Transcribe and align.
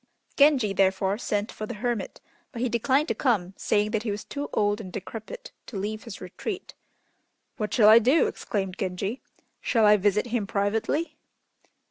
Genji, 0.35 0.73
therefore, 0.73 1.19
sent 1.19 1.51
for 1.51 1.67
the 1.67 1.75
hermit, 1.75 2.21
but 2.51 2.59
he 2.59 2.67
declined 2.69 3.07
to 3.09 3.13
come, 3.13 3.53
saying 3.55 3.91
that 3.91 4.01
he 4.01 4.09
was 4.09 4.23
too 4.23 4.49
old 4.51 4.81
and 4.81 4.91
decrepit 4.91 5.51
to 5.67 5.77
leave 5.77 6.05
his 6.05 6.19
retreat. 6.19 6.73
"What 7.57 7.71
shall 7.71 7.87
I 7.87 7.99
do?" 7.99 8.25
exclaimed 8.25 8.77
Genji, 8.79 9.21
"shall 9.61 9.85
I 9.85 9.97
visit 9.97 10.25
him 10.33 10.47
privately?" 10.47 11.17